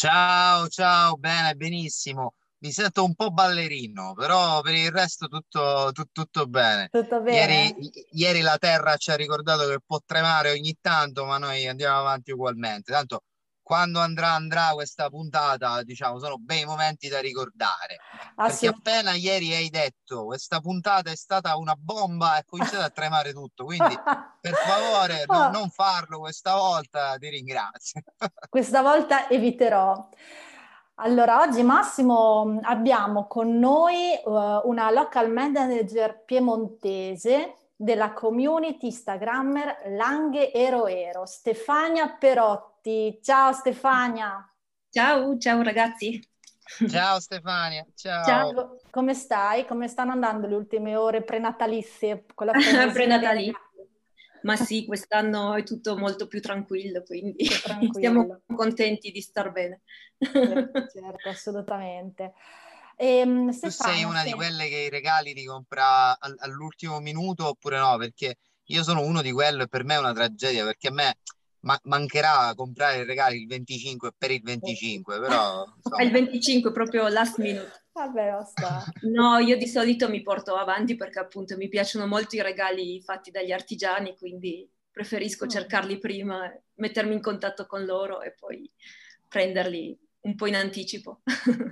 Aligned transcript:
Ciao, 0.00 0.68
ciao, 0.68 1.16
bene, 1.16 1.56
benissimo. 1.56 2.34
Mi 2.58 2.70
sento 2.70 3.02
un 3.02 3.16
po' 3.16 3.32
ballerino, 3.32 4.14
però 4.14 4.60
per 4.60 4.74
il 4.74 4.92
resto 4.92 5.26
tutto, 5.26 5.90
tutto, 5.92 6.10
tutto 6.12 6.46
bene. 6.46 6.86
Tutto 6.88 7.20
bene? 7.20 7.36
Ieri, 7.36 7.90
ieri 8.12 8.40
la 8.42 8.56
Terra 8.58 8.96
ci 8.96 9.10
ha 9.10 9.16
ricordato 9.16 9.66
che 9.66 9.80
può 9.84 9.98
tremare 10.06 10.52
ogni 10.52 10.78
tanto, 10.80 11.24
ma 11.24 11.38
noi 11.38 11.66
andiamo 11.66 11.98
avanti 11.98 12.30
ugualmente. 12.30 12.92
Tanto 12.92 13.24
quando 13.68 14.00
andrà 14.00 14.30
andrà 14.30 14.70
questa 14.72 15.10
puntata, 15.10 15.82
diciamo, 15.82 16.18
sono 16.18 16.38
bei 16.38 16.64
momenti 16.64 17.06
da 17.08 17.20
ricordare. 17.20 17.98
Perché 18.34 18.68
appena 18.68 19.12
ieri 19.12 19.52
hai 19.52 19.68
detto 19.68 20.24
questa 20.24 20.60
puntata 20.60 21.10
è 21.10 21.14
stata 21.14 21.54
una 21.58 21.74
bomba, 21.78 22.38
è 22.38 22.44
cominciato 22.46 22.82
a 22.82 22.88
tremare 22.88 23.34
tutto. 23.34 23.66
Quindi, 23.66 23.94
per 24.40 24.54
favore, 24.54 25.24
no, 25.26 25.34
ah. 25.34 25.50
non 25.50 25.68
farlo 25.68 26.20
questa 26.20 26.54
volta, 26.54 27.18
ti 27.18 27.28
ringrazio. 27.28 28.00
questa 28.48 28.80
volta 28.80 29.28
eviterò. 29.28 30.08
Allora, 31.00 31.42
oggi 31.42 31.62
Massimo 31.62 32.60
abbiamo 32.62 33.26
con 33.26 33.58
noi 33.58 34.18
uh, 34.24 34.62
una 34.64 34.90
local 34.90 35.30
manager 35.30 36.24
piemontese 36.24 37.57
della 37.80 38.12
community 38.12 38.86
Instagrammer 38.86 39.82
Langhe 39.90 40.52
Ero 40.52 40.88
Ero, 40.88 41.26
Stefania 41.26 42.08
Perotti. 42.10 43.20
Ciao 43.22 43.52
Stefania. 43.52 44.52
Ciao, 44.90 45.38
ciao 45.38 45.62
ragazzi. 45.62 46.20
Ciao 46.88 47.20
Stefania, 47.20 47.86
ciao. 47.94 48.24
ciao. 48.24 48.80
Come 48.90 49.14
stai? 49.14 49.64
Come 49.64 49.86
stanno 49.86 50.10
andando 50.10 50.48
le 50.48 50.56
ultime 50.56 50.96
ore 50.96 51.22
prenatalizie? 51.22 52.24
Con 52.34 52.46
la 52.46 52.52
prenatalizie. 52.92 53.66
Ma 54.42 54.56
sì, 54.56 54.84
quest'anno 54.84 55.54
è 55.54 55.62
tutto 55.62 55.96
molto 55.96 56.26
più 56.26 56.40
tranquillo, 56.40 57.02
quindi 57.04 57.46
tranquillo. 57.62 57.92
siamo 57.98 58.40
contenti 58.56 59.12
di 59.12 59.20
star 59.20 59.52
bene. 59.52 59.82
Certo, 60.18 60.86
certo 60.90 61.28
assolutamente. 61.28 62.34
E, 63.00 63.18
ehm, 63.18 63.56
tu 63.56 63.70
sei 63.70 64.02
una 64.02 64.22
sì. 64.22 64.26
di 64.26 64.32
quelle 64.32 64.68
che 64.68 64.78
i 64.78 64.88
regali 64.88 65.32
li 65.32 65.44
compra 65.44 66.18
all'ultimo 66.18 66.98
minuto 66.98 67.46
oppure 67.46 67.78
no? 67.78 67.96
Perché 67.96 68.38
io 68.64 68.82
sono 68.82 69.02
uno 69.02 69.22
di 69.22 69.30
quello 69.30 69.62
e 69.62 69.68
per 69.68 69.84
me 69.84 69.94
è 69.94 69.98
una 69.98 70.12
tragedia, 70.12 70.64
perché 70.64 70.88
a 70.88 70.92
me 70.92 71.16
ma- 71.60 71.78
mancherà 71.84 72.52
comprare 72.56 72.98
i 72.98 73.04
regali 73.04 73.40
il 73.40 73.46
25 73.46 74.12
per 74.18 74.32
il 74.32 74.42
25, 74.42 75.20
però... 75.20 75.64
Insomma. 75.78 76.02
Il 76.02 76.10
25 76.10 76.72
proprio 76.72 77.06
last 77.06 77.38
minute. 77.38 77.84
Vabbè, 77.92 78.30
basta. 78.30 78.84
No, 79.02 79.38
io 79.38 79.56
di 79.56 79.66
solito 79.68 80.08
mi 80.08 80.22
porto 80.22 80.56
avanti 80.56 80.96
perché 80.96 81.20
appunto 81.20 81.56
mi 81.56 81.68
piacciono 81.68 82.06
molto 82.06 82.34
i 82.34 82.42
regali 82.42 83.00
fatti 83.00 83.30
dagli 83.30 83.52
artigiani, 83.52 84.16
quindi 84.16 84.68
preferisco 84.90 85.44
mm. 85.44 85.48
cercarli 85.48 85.98
prima, 85.98 86.52
mettermi 86.74 87.14
in 87.14 87.20
contatto 87.20 87.66
con 87.66 87.84
loro 87.84 88.22
e 88.22 88.34
poi 88.38 88.68
prenderli 89.28 89.96
un 90.28 90.34
po' 90.36 90.46
in 90.46 90.54
anticipo. 90.56 91.22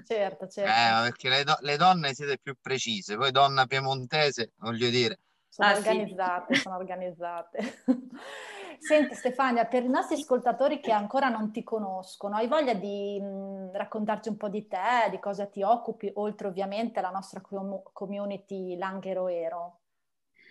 Certo, 0.05 0.47
certo. 0.49 0.71
Eh, 0.71 1.09
perché 1.09 1.29
le, 1.29 1.45
do- 1.45 1.59
le 1.61 1.77
donne 1.77 2.15
siete 2.15 2.39
più 2.39 2.57
precise, 2.61 3.17
poi 3.17 3.31
donna 3.31 3.67
piemontese, 3.67 4.53
voglio 4.57 4.89
dire, 4.89 5.21
sono 5.49 5.71
ah, 5.71 5.77
organizzate, 5.77 6.55
sì. 6.55 6.61
sono 6.61 6.77
organizzate. 6.77 7.83
Senti 8.79 9.15
Stefania, 9.15 9.65
per 9.65 9.85
i 9.85 9.89
nostri 9.89 10.17
ascoltatori 10.17 10.81
che 10.81 10.93
ancora 10.93 11.29
non 11.29 11.51
ti 11.51 11.63
conoscono, 11.63 12.37
hai 12.37 12.47
voglia 12.47 12.75
di 12.75 13.19
mh, 13.19 13.73
raccontarci 13.73 14.29
un 14.29 14.37
po' 14.37 14.49
di 14.49 14.67
te, 14.67 15.09
di 15.11 15.19
cosa 15.19 15.47
ti 15.47 15.63
occupi, 15.63 16.11
oltre 16.15 16.49
ovviamente 16.49 16.99
alla 16.99 17.11
nostra 17.11 17.41
com- 17.41 17.83
community 17.93 18.77
Langhero 18.77 19.29
Ero? 19.29 19.81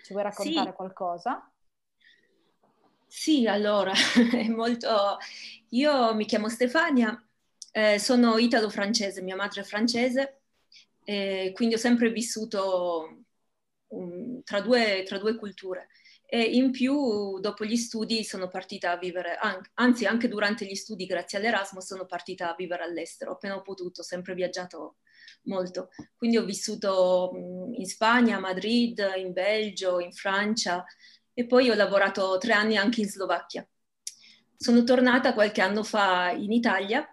Ci 0.01 0.13
vuoi 0.13 0.23
raccontare 0.23 0.69
sì. 0.69 0.75
qualcosa? 0.75 1.51
Sì, 3.07 3.47
allora, 3.47 3.91
è 4.33 4.47
molto... 4.49 5.17
Io 5.69 6.13
mi 6.13 6.25
chiamo 6.25 6.49
Stefania, 6.49 7.24
eh, 7.77 7.99
sono 7.99 8.37
italo-francese, 8.37 9.21
mia 9.21 9.35
madre 9.35 9.59
è 9.59 9.63
francese, 9.65 10.43
eh, 11.03 11.51
quindi 11.53 11.75
ho 11.75 11.77
sempre 11.77 12.09
vissuto 12.09 13.25
um, 13.87 14.41
tra, 14.43 14.61
due, 14.61 15.03
tra, 15.05 15.17
due, 15.17 15.35
culture. 15.35 15.89
E 16.25 16.41
in 16.41 16.71
più, 16.71 17.37
dopo 17.39 17.65
gli 17.65 17.75
studi, 17.75 18.23
sono 18.23 18.47
partita 18.47 18.91
a 18.91 18.97
vivere, 18.97 19.37
anzi 19.73 20.05
anche 20.05 20.29
durante 20.29 20.65
gli 20.65 20.73
studi, 20.73 21.05
grazie 21.05 21.37
all'Erasmus, 21.37 21.85
sono 21.85 22.05
partita 22.05 22.49
a 22.49 22.55
vivere 22.57 22.83
all'estero, 22.83 23.33
appena 23.33 23.57
ho 23.57 23.61
potuto, 23.61 23.99
ho 23.99 24.05
sempre 24.05 24.35
viaggiato 24.35 24.99
molto. 25.43 25.89
Quindi 26.15 26.37
ho 26.37 26.45
vissuto 26.45 27.31
in 27.73 27.85
Spagna, 27.85 28.37
a 28.37 28.39
Madrid, 28.39 29.05
in 29.17 29.33
Belgio, 29.33 29.99
in 29.99 30.13
Francia 30.13 30.85
e 31.33 31.45
poi 31.45 31.69
ho 31.69 31.75
lavorato 31.75 32.37
tre 32.37 32.53
anni 32.53 32.77
anche 32.77 33.01
in 33.01 33.09
Slovacchia. 33.09 33.67
Sono 34.55 34.83
tornata 34.83 35.33
qualche 35.33 35.59
anno 35.61 35.83
fa 35.83 36.31
in 36.31 36.53
Italia 36.53 37.05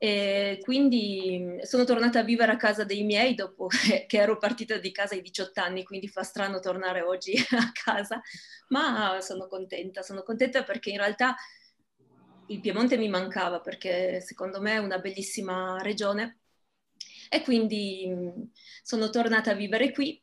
e 0.00 0.60
quindi 0.62 1.58
sono 1.62 1.82
tornata 1.82 2.20
a 2.20 2.22
vivere 2.22 2.52
a 2.52 2.56
casa 2.56 2.84
dei 2.84 3.02
miei 3.02 3.34
dopo 3.34 3.66
che 4.06 4.16
ero 4.16 4.38
partita 4.38 4.78
di 4.78 4.92
casa 4.92 5.14
ai 5.14 5.22
18 5.22 5.60
anni, 5.60 5.82
quindi 5.82 6.06
fa 6.06 6.22
strano 6.22 6.60
tornare 6.60 7.02
oggi 7.02 7.34
a 7.50 7.72
casa, 7.72 8.20
ma 8.68 9.20
sono 9.20 9.48
contenta, 9.48 10.02
sono 10.02 10.22
contenta 10.22 10.62
perché 10.62 10.90
in 10.90 10.98
realtà 10.98 11.34
il 12.46 12.60
Piemonte 12.60 12.96
mi 12.96 13.08
mancava 13.08 13.60
perché 13.60 14.20
secondo 14.20 14.60
me 14.60 14.74
è 14.74 14.78
una 14.78 14.98
bellissima 14.98 15.78
regione. 15.82 16.38
E 17.30 17.42
quindi 17.42 18.10
sono 18.82 19.10
tornata 19.10 19.50
a 19.50 19.54
vivere 19.54 19.92
qui. 19.92 20.22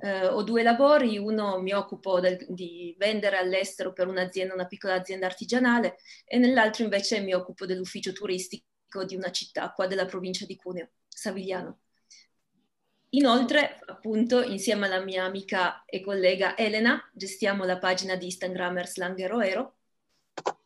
Eh, 0.00 0.26
ho 0.26 0.42
due 0.42 0.62
lavori, 0.62 1.18
uno 1.18 1.60
mi 1.60 1.72
occupo 1.72 2.20
del, 2.20 2.44
di 2.50 2.94
vendere 2.98 3.36
all'estero 3.38 3.92
per 3.92 4.08
un'azienda, 4.08 4.54
una 4.54 4.66
piccola 4.66 4.94
azienda 4.94 5.26
artigianale 5.26 5.96
e 6.24 6.38
nell'altro 6.38 6.84
invece 6.84 7.20
mi 7.20 7.32
occupo 7.32 7.66
dell'ufficio 7.66 8.12
turistico 8.12 8.66
di 9.06 9.16
una 9.16 9.30
città 9.30 9.72
qua 9.72 9.86
della 9.86 10.06
provincia 10.06 10.44
di 10.46 10.56
Cuneo, 10.56 10.90
Savigliano. 11.08 11.80
Inoltre, 13.10 13.80
appunto, 13.86 14.42
insieme 14.42 14.86
alla 14.86 15.02
mia 15.02 15.24
amica 15.24 15.84
e 15.86 16.02
collega 16.02 16.56
Elena, 16.56 17.10
gestiamo 17.14 17.64
la 17.64 17.78
pagina 17.78 18.16
di 18.16 18.26
Instagram 18.26 18.82
Slangheroero, 18.82 19.78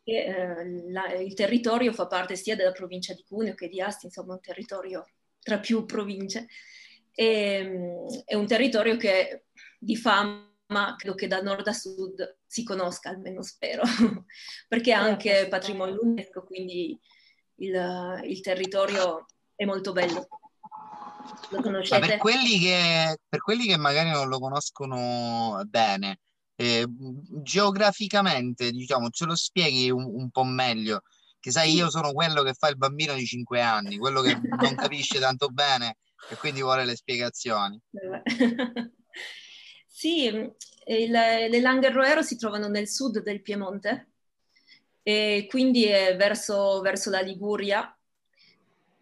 e 0.05 0.15
eh, 0.15 0.91
la, 0.91 1.13
il 1.15 1.35
territorio 1.35 1.93
fa 1.93 2.07
parte 2.07 2.35
sia 2.37 2.57
della 2.57 2.73
provincia 2.73 3.15
di 3.15 3.25
Cuneo 3.25 3.55
che 3.55 3.69
di 3.69 3.81
Asti, 3.81 4.07
insomma 4.07 4.35
un 4.35 4.41
territorio 4.41 5.07
tra 5.41 5.59
più 5.59 5.85
province. 5.85 6.49
E, 7.15 7.63
mm, 7.65 8.07
è 8.25 8.35
un 8.35 8.47
territorio 8.47 8.97
che 8.97 9.45
di 9.79 9.97
fama 9.97 10.51
credo 10.97 11.15
che 11.15 11.27
da 11.29 11.41
nord 11.41 11.67
a 11.69 11.73
sud 11.73 12.39
si 12.47 12.65
conosca, 12.65 13.11
almeno 13.11 13.43
spero, 13.43 13.83
perché 14.69 14.91
certo, 14.91 15.07
anche 15.07 15.47
patrimonio 15.49 16.01
UNESCO, 16.03 16.45
quindi 16.45 16.99
il, 17.63 18.21
il 18.25 18.41
territorio 18.41 19.27
è 19.55 19.65
molto 19.65 19.93
bello. 19.93 20.27
Lo 21.51 21.61
conoscete? 21.61 22.07
Per 22.07 22.19
quelli, 22.19 22.59
che, 22.59 23.19
per 23.29 23.41
quelli 23.41 23.67
che 23.67 23.77
magari 23.77 24.11
non 24.11 24.29
lo 24.29 24.39
conoscono 24.39 25.63
bene, 25.67 26.21
eh, 26.57 26.85
geograficamente, 26.89 28.71
diciamo, 28.71 29.11
ce 29.11 29.25
lo 29.25 29.37
spieghi 29.37 29.91
un, 29.91 30.05
un, 30.05 30.31
po' 30.31 30.45
meglio? 30.45 31.03
Che 31.39 31.51
sai, 31.51 31.73
io 31.75 31.91
sono 31.91 32.13
quello 32.13 32.43
che 32.43 32.55
fa 32.55 32.69
il 32.69 32.77
bambino 32.77 33.15
di 33.15 33.25
5 33.25 33.61
anni, 33.61 33.99
quello 33.99 34.21
che 34.21 34.39
non 34.41 34.75
capisce 34.75 35.19
tanto 35.21 35.49
bene 35.49 35.99
e 36.29 36.37
quindi 36.37 36.63
vuole 36.63 36.85
le 36.85 36.97
spiegazioni. 36.97 37.81
sì, 39.87 40.25
il, 40.25 41.11
le 41.11 41.61
Langhe 41.61 42.23
si 42.23 42.37
trovano 42.37 42.69
nel 42.69 42.89
sud 42.89 43.23
del 43.23 43.43
Piemonte, 43.43 44.12
e 45.03 45.47
quindi 45.49 45.85
è 45.85 46.17
verso, 46.17 46.81
verso 46.81 47.11
la 47.11 47.21
Liguria, 47.21 47.97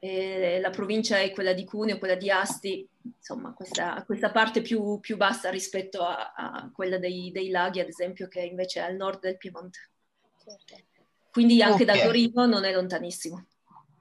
e 0.02 0.58
la 0.60 0.70
provincia 0.70 1.18
è 1.18 1.30
quella 1.30 1.52
di 1.52 1.64
Cuneo, 1.64 1.98
quella 1.98 2.14
di 2.14 2.30
Asti, 2.30 2.88
insomma 3.02 3.52
questa, 3.52 4.02
questa 4.06 4.30
parte 4.30 4.62
più, 4.62 4.98
più, 4.98 5.18
bassa 5.18 5.50
rispetto 5.50 6.02
a, 6.02 6.32
a 6.34 6.70
quella 6.72 6.98
dei, 6.98 7.30
dei, 7.30 7.50
laghi, 7.50 7.80
ad 7.80 7.88
esempio, 7.88 8.26
che 8.26 8.40
invece 8.40 8.80
è 8.80 8.84
al 8.84 8.96
nord 8.96 9.20
del 9.20 9.36
Piemonte. 9.36 9.90
Certo. 10.42 10.88
Quindi 11.30 11.62
anche 11.62 11.82
okay. 11.82 11.98
da 11.98 12.02
Torino 12.02 12.46
non 12.46 12.64
è 12.64 12.72
lontanissimo 12.72 13.46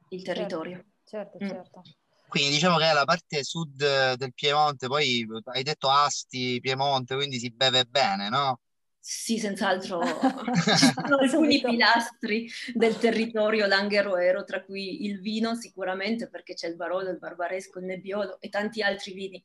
il 0.09 0.23
territorio. 0.23 0.85
Certo, 1.03 1.37
certo. 1.37 1.53
certo. 1.53 1.79
Mm. 1.79 1.91
Quindi 2.29 2.51
diciamo 2.51 2.77
che 2.77 2.89
è 2.89 2.93
la 2.93 3.05
parte 3.05 3.43
sud 3.43 4.13
del 4.13 4.33
Piemonte, 4.33 4.87
poi 4.87 5.27
hai 5.45 5.63
detto 5.63 5.89
Asti, 5.89 6.59
Piemonte, 6.61 7.15
quindi 7.15 7.39
si 7.39 7.49
beve 7.49 7.83
bene, 7.85 8.29
no? 8.29 8.61
Sì, 9.11 9.39
senz'altro. 9.39 10.01
Ci 10.77 10.91
sono 10.93 11.17
alcuni 11.17 11.59
pilastri 11.59 12.47
del 12.75 12.95
territorio 12.99 13.65
langheroero, 13.65 14.43
tra 14.43 14.63
cui 14.63 15.03
il 15.05 15.19
vino 15.19 15.55
sicuramente, 15.55 16.29
perché 16.29 16.53
c'è 16.53 16.67
il 16.67 16.75
Barolo, 16.75 17.09
il 17.09 17.17
Barbaresco, 17.17 17.79
il 17.79 17.85
Nebbiolo 17.85 18.39
e 18.39 18.49
tanti 18.49 18.83
altri 18.83 19.13
vini 19.13 19.43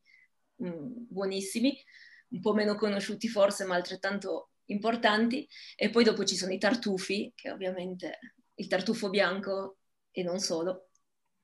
mh, 0.56 0.68
mm, 0.68 0.92
buonissimi, 1.08 1.82
un 2.28 2.40
po' 2.40 2.52
meno 2.52 2.74
conosciuti 2.74 3.26
forse, 3.26 3.64
ma 3.64 3.74
altrettanto 3.74 4.50
importanti. 4.66 5.48
E 5.76 5.88
poi 5.88 6.04
dopo 6.04 6.24
ci 6.24 6.36
sono 6.36 6.52
i 6.52 6.58
tartufi, 6.58 7.32
che 7.34 7.50
ovviamente 7.50 8.18
il 8.56 8.66
tartufo 8.66 9.08
bianco 9.08 9.78
e 10.10 10.22
non 10.22 10.40
solo, 10.40 10.90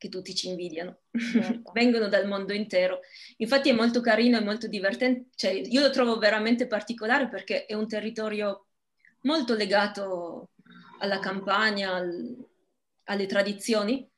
che 0.00 0.08
tutti 0.08 0.34
ci 0.34 0.48
invidiano, 0.48 1.00
certo. 1.12 1.72
vengono 1.74 2.08
dal 2.08 2.26
mondo 2.26 2.54
intero. 2.54 3.00
Infatti 3.36 3.68
è 3.68 3.74
molto 3.74 4.00
carino 4.00 4.38
e 4.38 4.42
molto 4.42 4.66
divertente, 4.66 5.28
cioè, 5.34 5.50
io 5.50 5.82
lo 5.82 5.90
trovo 5.90 6.16
veramente 6.16 6.66
particolare 6.66 7.28
perché 7.28 7.66
è 7.66 7.74
un 7.74 7.86
territorio 7.86 8.68
molto 9.24 9.54
legato 9.54 10.52
alla 11.00 11.18
campagna, 11.18 11.92
al, 11.92 12.34
alle 13.04 13.26
tradizioni, 13.26 14.08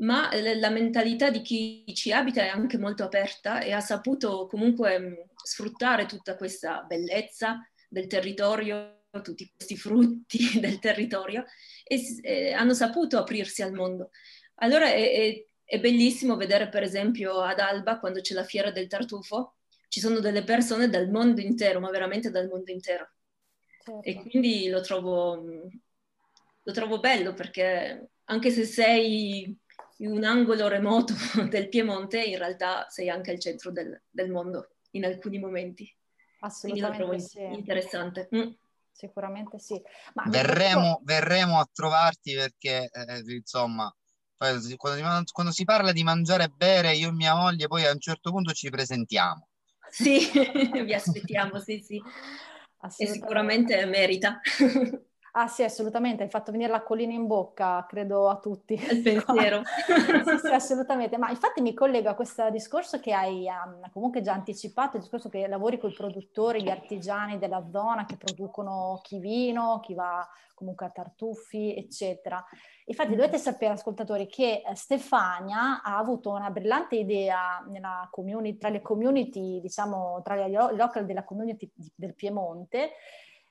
ma 0.00 0.28
la 0.34 0.70
mentalità 0.70 1.30
di 1.30 1.40
chi 1.40 1.84
ci 1.94 2.10
abita 2.10 2.42
è 2.42 2.48
anche 2.48 2.76
molto 2.76 3.04
aperta 3.04 3.60
e 3.60 3.70
ha 3.70 3.80
saputo 3.80 4.48
comunque 4.48 4.98
mm, 4.98 5.12
sfruttare 5.36 6.06
tutta 6.06 6.36
questa 6.36 6.82
bellezza 6.82 7.60
del 7.88 8.08
territorio, 8.08 9.04
tutti 9.22 9.48
questi 9.56 9.76
frutti 9.76 10.58
del 10.58 10.80
territorio 10.80 11.44
e, 11.84 12.00
e 12.22 12.52
hanno 12.54 12.74
saputo 12.74 13.18
aprirsi 13.18 13.62
al 13.62 13.72
mondo. 13.72 14.10
Allora 14.56 14.86
è, 14.86 15.12
è, 15.12 15.46
è, 15.64 15.80
bellissimo 15.80 16.36
vedere 16.36 16.68
per 16.68 16.82
esempio 16.82 17.40
ad 17.40 17.58
Alba 17.58 17.98
quando 17.98 18.20
c'è 18.20 18.34
la 18.34 18.44
fiera 18.44 18.70
del 18.70 18.86
tartufo, 18.86 19.56
ci 19.88 20.00
sono 20.00 20.20
delle 20.20 20.44
persone 20.44 20.88
dal 20.88 21.10
mondo 21.10 21.40
intero, 21.40 21.80
ma 21.80 21.90
veramente 21.90 22.30
dal 22.30 22.48
mondo 22.48 22.70
intero. 22.70 23.10
Certo. 23.82 24.02
E 24.02 24.14
quindi 24.28 24.68
lo 24.68 24.80
trovo, 24.80 25.44
lo 26.62 26.72
trovo 26.72 26.98
bello 26.98 27.34
perché 27.34 28.10
anche 28.24 28.50
se 28.50 28.64
sei 28.64 29.56
in 29.98 30.10
un 30.10 30.24
angolo 30.24 30.68
remoto 30.68 31.14
del 31.48 31.68
Piemonte, 31.68 32.22
in 32.22 32.38
realtà 32.38 32.86
sei 32.88 33.08
anche 33.08 33.30
al 33.30 33.38
centro 33.38 33.70
del, 33.70 34.00
del 34.10 34.30
mondo 34.30 34.70
in 34.90 35.04
alcuni 35.04 35.38
momenti. 35.38 35.94
Assolutamente 36.40 37.04
Quindi 37.04 37.22
lo 37.22 37.28
trovo 37.28 37.52
sì. 37.52 37.58
interessante. 37.58 38.28
Mm. 38.34 38.50
Sicuramente 38.92 39.58
sì. 39.58 39.80
Ma 40.14 40.24
verremo, 40.28 41.00
verremo, 41.04 41.58
a 41.58 41.68
trovarti 41.70 42.34
perché, 42.34 42.88
eh, 42.90 43.22
insomma, 43.26 43.94
quando, 44.36 45.24
quando, 45.32 45.52
si 45.52 45.64
parla 45.64 45.92
di 45.92 46.02
mangiare 46.02 46.44
e 46.44 46.48
bere, 46.48 46.94
io 46.94 47.08
e 47.08 47.12
mia 47.12 47.34
moglie 47.34 47.66
poi 47.66 47.84
a 47.86 47.92
un 47.92 48.00
certo 48.00 48.30
punto 48.30 48.52
ci 48.52 48.70
presentiamo. 48.70 49.48
Sì, 49.90 50.18
vi 50.84 50.94
aspettiamo, 50.94 51.58
sì, 51.60 51.80
sì. 51.80 52.00
E 52.98 53.06
sicuramente 53.06 53.84
merita. 53.86 54.40
Ah 55.38 55.48
sì, 55.48 55.62
assolutamente, 55.62 56.22
hai 56.22 56.30
fatto 56.30 56.50
venire 56.50 56.70
l'acquolina 56.70 57.12
in 57.12 57.26
bocca, 57.26 57.84
credo 57.86 58.30
a 58.30 58.38
tutti. 58.38 58.72
Il 58.72 59.02
pensiero. 59.02 59.60
sì, 59.84 60.38
sì, 60.38 60.46
assolutamente. 60.46 61.18
Ma 61.18 61.28
infatti 61.28 61.60
mi 61.60 61.74
collego 61.74 62.08
a 62.08 62.14
questo 62.14 62.48
discorso 62.48 63.00
che 63.00 63.12
hai 63.12 63.44
um, 63.46 63.86
comunque 63.92 64.22
già 64.22 64.32
anticipato, 64.32 64.96
il 64.96 65.02
discorso 65.02 65.28
che 65.28 65.46
lavori 65.46 65.78
con 65.78 65.90
i 65.90 65.92
produttori, 65.94 66.62
gli 66.62 66.70
artigiani 66.70 67.36
della 67.36 67.66
zona 67.70 68.06
che 68.06 68.16
producono 68.16 68.98
chi 69.02 69.18
vino, 69.18 69.80
chi 69.80 69.92
va 69.92 70.26
comunque 70.54 70.86
a 70.86 70.90
tartufi, 70.90 71.76
eccetera. 71.76 72.42
Infatti 72.86 73.12
mm. 73.12 73.16
dovete 73.16 73.36
sapere, 73.36 73.74
ascoltatori, 73.74 74.26
che 74.28 74.62
eh, 74.66 74.74
Stefania 74.74 75.82
ha 75.82 75.98
avuto 75.98 76.30
una 76.30 76.50
brillante 76.50 76.96
idea 76.96 77.62
tra 78.58 78.70
le 78.70 78.80
community, 78.80 79.60
diciamo, 79.60 80.22
tra 80.24 80.34
le 80.34 80.48
local 80.48 81.04
della 81.04 81.24
community 81.24 81.70
del 81.94 82.14
Piemonte, 82.14 82.92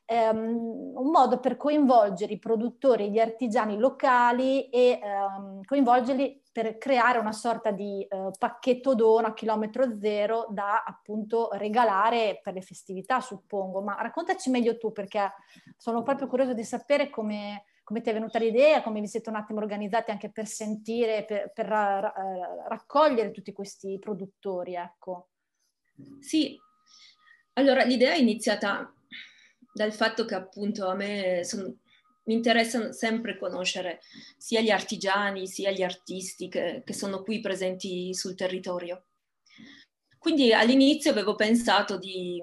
ehm, 0.06 0.94
un 0.96 1.10
modo 1.12 1.40
per 1.40 1.58
coinvolgere 1.58 2.34
i 2.34 2.40
produttori, 2.40 3.12
gli 3.12 3.20
artigiani 3.20 3.78
locali 3.78 4.70
e 4.70 5.00
ehm, 5.02 5.64
coinvolgerli 5.64 6.44
per 6.52 6.78
creare 6.78 7.18
una 7.20 7.34
sorta 7.34 7.72
di 7.72 8.02
eh, 8.02 8.32
pacchetto 8.38 8.96
dono 8.96 9.28
a 9.28 9.34
chilometro 9.34 9.98
zero 10.00 10.48
da 10.50 10.84
appunto 10.86 11.50
regalare 11.54 12.40
per 12.42 12.54
le 12.54 12.62
festività, 12.62 13.20
suppongo. 13.20 13.82
Ma 13.82 13.98
raccontaci 14.00 14.50
meglio 14.50 14.78
tu 14.78 14.94
perché 14.94 15.34
sono 15.76 16.02
proprio 16.02 16.28
curiosa 16.28 16.54
di 16.54 16.64
sapere 16.64 17.10
come, 17.10 17.66
come 17.84 18.00
ti 18.00 18.10
è 18.10 18.14
venuta 18.14 18.40
l'idea, 18.40 18.82
come 18.82 19.02
vi 19.02 19.08
siete 19.08 19.30
un 19.30 19.36
attimo 19.36 19.60
organizzati 19.60 20.12
anche 20.12 20.32
per 20.32 20.48
sentire, 20.48 21.26
per, 21.26 21.52
per 21.54 21.66
ra- 21.66 22.14
raccogliere 22.70 23.32
tutti 23.32 23.52
questi 23.52 24.00
produttori, 24.00 24.76
ecco. 24.76 25.28
Sì, 26.22 26.58
allora 27.54 27.84
l'idea 27.84 28.14
è 28.14 28.18
iniziata 28.18 28.95
dal 29.76 29.92
fatto 29.92 30.24
che 30.24 30.36
appunto 30.36 30.88
a 30.88 30.96
me 30.96 31.42
son, 31.44 31.78
mi 32.24 32.34
interessa 32.34 32.94
sempre 32.94 33.38
conoscere 33.38 34.00
sia 34.38 34.62
gli 34.62 34.70
artigiani 34.70 35.48
sia 35.48 35.70
gli 35.72 35.84
artisti 35.84 36.48
che, 36.48 36.82
che 36.86 36.94
sono 36.94 37.24
qui 37.24 37.42
presenti 37.42 38.14
sul 38.14 38.36
territorio. 38.36 39.08
Quindi 40.18 40.54
all'inizio 40.54 41.12
avevo 41.12 41.36
pensato 41.36 41.98
di, 41.98 42.42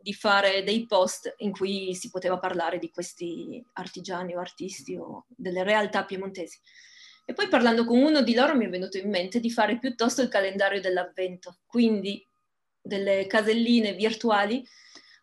di, 0.00 0.14
fare 0.14 0.64
dei 0.64 0.86
post 0.86 1.34
in 1.38 1.52
cui 1.52 1.94
si 1.94 2.08
poteva 2.08 2.38
parlare 2.38 2.78
di 2.78 2.90
questi 2.90 3.62
artigiani 3.74 4.34
o 4.34 4.40
artisti 4.40 4.96
o 4.96 5.26
delle 5.28 5.64
realtà 5.64 6.06
piemontesi. 6.06 6.58
E 7.26 7.34
poi 7.34 7.48
parlando 7.48 7.84
con 7.84 7.98
uno 7.98 8.22
di 8.22 8.32
loro 8.32 8.56
mi 8.56 8.64
è 8.64 8.70
venuto 8.70 8.96
in 8.96 9.10
mente 9.10 9.40
di 9.40 9.50
fare 9.50 9.78
piuttosto 9.78 10.22
il 10.22 10.28
calendario 10.28 10.80
dell'avvento, 10.80 11.58
quindi 11.66 12.26
delle 12.80 13.26
caselline 13.26 13.92
virtuali 13.92 14.66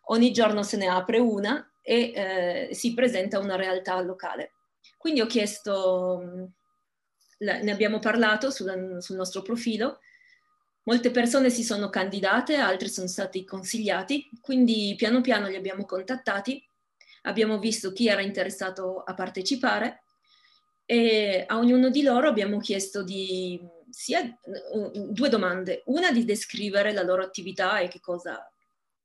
ogni 0.06 0.32
giorno 0.32 0.62
se 0.62 0.76
ne 0.76 0.86
apre 0.86 1.18
una 1.18 1.70
e 1.82 2.12
eh, 2.14 2.74
si 2.74 2.94
presenta 2.94 3.38
una 3.38 3.56
realtà 3.56 4.00
locale. 4.00 4.52
Quindi 4.96 5.20
ho 5.20 5.26
chiesto, 5.26 6.20
mm, 6.22 6.44
ne 7.38 7.70
abbiamo 7.70 7.98
parlato 7.98 8.50
sul, 8.50 8.98
sul 9.00 9.16
nostro 9.16 9.42
profilo, 9.42 10.00
molte 10.84 11.10
persone 11.10 11.50
si 11.50 11.62
sono 11.62 11.88
candidate, 11.88 12.56
altri 12.56 12.88
sono 12.88 13.06
stati 13.06 13.44
consigliati, 13.44 14.28
quindi 14.40 14.94
piano 14.96 15.20
piano 15.20 15.48
li 15.48 15.56
abbiamo 15.56 15.84
contattati, 15.84 16.62
abbiamo 17.22 17.58
visto 17.58 17.92
chi 17.92 18.08
era 18.08 18.22
interessato 18.22 19.02
a 19.02 19.14
partecipare 19.14 20.02
e 20.84 21.44
a 21.46 21.58
ognuno 21.58 21.90
di 21.90 22.02
loro 22.02 22.28
abbiamo 22.28 22.58
chiesto 22.58 23.02
di 23.02 23.60
sia 23.90 24.36
due 25.08 25.28
domande, 25.28 25.82
una 25.86 26.12
di 26.12 26.24
descrivere 26.24 26.92
la 26.92 27.02
loro 27.02 27.22
attività 27.22 27.78
e 27.78 27.88
che 27.88 28.00
cosa 28.00 28.44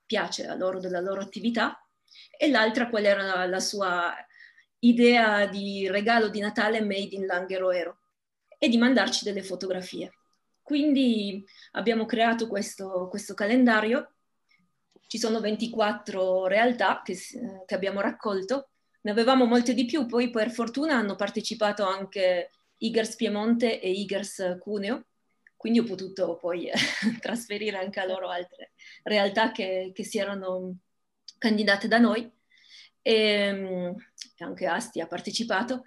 piace 0.05 0.47
a 0.47 0.55
loro 0.55 0.79
della 0.79 0.99
loro 0.99 1.21
attività 1.21 1.79
e 2.37 2.49
l'altra 2.49 2.89
qual 2.89 3.05
era 3.05 3.45
la 3.45 3.59
sua 3.59 4.13
idea 4.79 5.45
di 5.47 5.87
regalo 5.89 6.29
di 6.29 6.39
Natale 6.39 6.81
made 6.81 7.15
in 7.15 7.25
Langheroero 7.25 7.99
e 8.57 8.69
di 8.69 8.77
mandarci 8.77 9.23
delle 9.23 9.43
fotografie. 9.43 10.11
Quindi 10.61 11.43
abbiamo 11.73 12.05
creato 12.05 12.47
questo, 12.47 13.07
questo 13.09 13.33
calendario, 13.33 14.13
ci 15.07 15.19
sono 15.19 15.39
24 15.39 16.47
realtà 16.47 17.01
che, 17.03 17.15
che 17.65 17.75
abbiamo 17.75 18.01
raccolto, 18.01 18.69
ne 19.01 19.11
avevamo 19.11 19.45
molte 19.45 19.73
di 19.75 19.85
più, 19.85 20.07
poi 20.07 20.31
per 20.31 20.49
fortuna 20.49 20.95
hanno 20.95 21.15
partecipato 21.15 21.83
anche 21.85 22.49
Igers 22.79 23.15
Piemonte 23.15 23.79
e 23.79 23.91
Igers 23.91 24.57
Cuneo, 24.59 25.05
quindi 25.65 25.81
ho 25.81 25.83
potuto 25.83 26.37
poi 26.37 26.69
trasferire 27.19 27.75
anche 27.77 27.99
a 27.99 28.05
loro 28.05 28.29
altre 28.29 28.73
realtà 29.01 29.51
che, 29.51 29.89
che 29.95 30.03
si 30.03 30.19
erano 30.19 30.77
candidate 31.39 31.87
da 31.87 31.97
noi 31.97 32.31
e 33.01 33.95
anche 34.37 34.67
Asti 34.67 35.01
ha 35.01 35.07
partecipato 35.07 35.85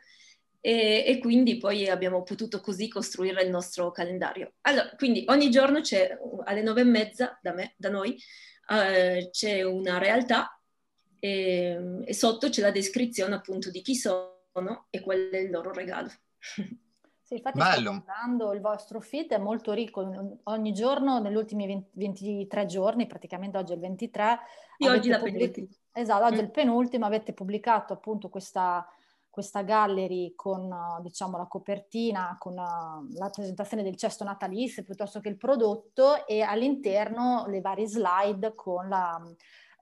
e, 0.61 1.05
e, 1.07 1.19
quindi 1.21 1.59
poi 1.59 1.89
abbiamo 1.89 2.25
potuto 2.25 2.61
così 2.61 2.89
costruire 2.89 3.41
il 3.45 3.51
nostro 3.51 3.93
calendario. 3.93 4.55
Allora, 4.63 4.91
quindi 4.97 5.23
ogni 5.29 5.49
giorno 5.49 5.81
c'è 5.81 6.19
alle 6.43 6.63
nove 6.63 6.81
e 6.81 6.85
mezza 6.85 7.39
da, 7.41 7.53
me, 7.53 7.75
da 7.77 7.89
noi 7.89 8.21
uh, 8.71 9.31
c'è 9.31 9.63
una 9.63 9.99
realtà 9.99 10.61
e, 11.21 12.01
e 12.05 12.15
sotto 12.15 12.49
c'è 12.49 12.63
la 12.63 12.73
descrizione 12.73 13.37
appunto 13.37 13.71
di 13.71 13.81
chi 13.81 13.95
sono 13.95 14.89
e 14.91 14.99
qual 14.99 15.29
è 15.31 15.37
il 15.37 15.51
loro 15.51 15.73
regalo. 15.73 16.11
Sì, 17.29 17.35
infatti 17.35 17.59
Bello. 17.59 17.93
sto 17.93 18.03
guardando 18.07 18.55
il 18.55 18.63
vostro 18.63 19.01
feed, 19.03 19.33
è 19.33 19.37
molto 19.37 19.75
ricco, 19.75 20.41
ogni 20.45 20.73
giorno, 20.73 21.19
negli 21.19 21.35
ultimi 21.35 21.67
20, 21.67 21.91
23 21.93 22.65
giorni, 22.65 23.07
praticamente 23.07 23.59
oggi 23.59 23.73
è 23.73 23.75
il 23.75 23.83
23. 23.83 24.39
Sì, 24.79 24.89
oggi 24.89 25.09
la 25.11 25.19
pubblic- 25.19 25.53
penultima. 25.53 25.79
Esatto, 25.93 26.25
oggi 26.25 26.39
è 26.39 26.41
il 26.41 26.47
mm. 26.47 26.53
penultimo, 26.53 27.05
avete 27.05 27.35
pubblicato 27.35 27.93
appunto 27.93 28.31
questa, 28.31 28.89
questa 29.29 29.61
gallery 29.61 30.33
con 30.35 30.75
diciamo 31.03 31.37
la 31.37 31.45
copertina, 31.45 32.35
con 32.39 32.55
la 32.55 33.31
presentazione 33.31 33.83
del 33.83 33.97
cesto 33.97 34.25
natalizio 34.25 34.83
piuttosto 34.83 35.21
che 35.21 35.29
il 35.29 35.37
prodotto 35.37 36.27
e 36.27 36.41
all'interno 36.41 37.45
le 37.47 37.61
varie 37.61 37.87
slide 37.87 38.55
con 38.55 38.89
la, 38.89 39.23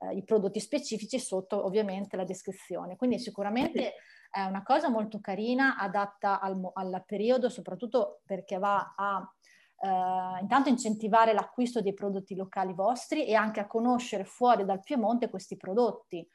eh, 0.00 0.17
i 0.17 0.25
prodotti 0.25 0.59
specifici 0.59 1.21
sotto 1.21 1.65
ovviamente 1.65 2.17
la 2.17 2.25
descrizione. 2.25 2.97
Quindi 2.97 3.21
sicuramente 3.21 3.95
è 4.30 4.42
una 4.42 4.62
cosa 4.62 4.88
molto 4.88 5.21
carina, 5.21 5.76
adatta 5.76 6.40
al, 6.40 6.61
al 6.75 7.04
periodo, 7.06 7.49
soprattutto 7.49 8.21
perché 8.25 8.59
va 8.59 8.95
a 8.97 9.30
Uh, 9.78 10.40
intanto 10.40 10.71
incentivare 10.71 11.35
l'acquisto 11.35 11.83
dei 11.83 11.92
prodotti 11.92 12.35
locali 12.35 12.73
vostri 12.73 13.26
e 13.26 13.35
anche 13.35 13.61
a 13.61 13.66
conoscere 13.66 14.25
fuori 14.25 14.64
dal 14.64 14.80
Piemonte 14.80 15.28
questi 15.28 15.54
prodotti. 15.59 16.26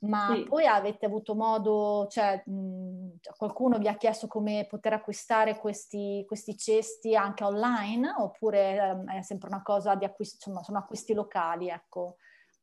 ma 0.00 0.32
sì. 0.34 0.44
poi 0.44 0.66
avete 0.66 1.04
avuto 1.04 1.34
modo, 1.34 2.06
cioè 2.08 2.42
mh, 2.46 3.18
qualcuno 3.36 3.76
vi 3.78 3.88
ha 3.88 3.96
chiesto 3.96 4.26
come 4.26 4.66
poter 4.66 4.94
acquistare 4.94 5.58
questi, 5.58 6.24
questi 6.26 6.56
cesti 6.56 7.14
anche 7.14 7.44
online 7.44 8.14
oppure 8.16 8.80
um, 8.92 9.10
è 9.10 9.20
sempre 9.22 9.48
una 9.48 9.62
cosa 9.62 9.94
di 9.94 10.06
acquisto, 10.06 10.36
insomma 10.36 10.62
sono 10.62 10.78
acquisti 10.78 11.12
locali, 11.12 11.68
ecco, 11.68 12.16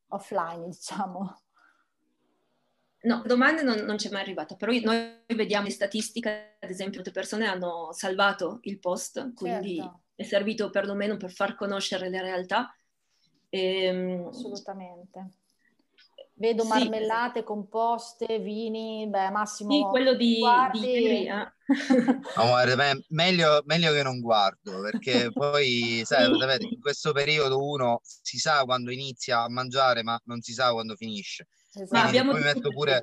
offline 0.07 0.69
diciamo? 0.69 1.35
No, 3.07 3.23
domande 3.25 3.61
non, 3.61 3.77
non 3.85 3.95
c'è 3.95 4.09
mai 4.09 4.21
arrivata, 4.21 4.55
però 4.55 4.73
noi 4.83 5.23
vediamo 5.27 5.67
le 5.67 5.71
statistiche, 5.71 6.57
ad 6.59 6.69
esempio, 6.69 6.95
molte 6.95 7.11
persone 7.11 7.47
hanno 7.47 7.93
salvato 7.93 8.59
il 8.63 8.79
post, 8.79 9.33
quindi 9.33 9.77
certo. 9.77 10.01
è 10.13 10.23
servito 10.23 10.69
perlomeno 10.69 11.15
per 11.15 11.31
far 11.31 11.55
conoscere 11.55 12.09
le 12.09 12.21
realtà. 12.21 12.69
E, 13.47 13.83
ehm, 13.83 14.27
Assolutamente. 14.27 15.29
Vedo 16.33 16.63
sì. 16.63 16.67
marmellate, 16.67 17.43
composte, 17.43 18.39
vini, 18.39 19.07
beh, 19.07 19.29
Massimo... 19.29 19.71
Sì, 19.71 19.81
quello 19.89 20.13
di, 20.13 20.39
guardi... 20.39 20.79
di 20.81 20.87
ieri, 20.87 21.27
eh. 21.27 21.53
no, 22.35 22.45
guarda, 22.45 22.93
meglio, 23.07 23.61
meglio, 23.65 23.93
che 23.93 24.03
non 24.03 24.19
guardo, 24.19 24.81
perché 24.81 25.31
poi, 25.31 26.01
sai, 26.03 26.25
sì. 26.25 26.73
in 26.73 26.81
questo 26.81 27.13
periodo 27.13 27.65
uno 27.65 28.01
si 28.03 28.37
sa 28.37 28.65
quando 28.65 28.91
inizia 28.91 29.43
a 29.43 29.49
mangiare, 29.49 30.03
ma 30.03 30.19
non 30.25 30.41
si 30.41 30.51
sa 30.51 30.73
quando 30.73 30.97
finisce. 30.97 31.47
Esatto. 31.83 31.93
Ma 31.93 32.07
abbiamo 32.07 32.31
poi 32.31 32.41
metto 32.41 32.69
pure... 32.69 33.01